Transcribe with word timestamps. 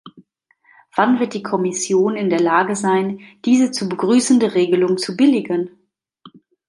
Wann 0.95 1.19
wird 1.19 1.35
die 1.35 1.43
Kommission 1.43 2.15
in 2.15 2.31
der 2.31 2.39
Lage 2.39 2.75
sein, 2.75 3.19
diese 3.45 3.69
zu 3.69 3.87
begrüßende 3.87 4.55
Regelung 4.55 4.97
zu 4.97 5.15
billigen? 5.15 5.69